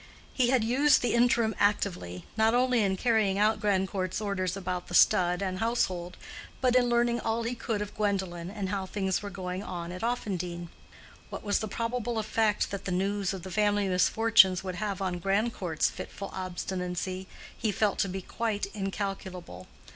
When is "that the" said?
12.71-12.91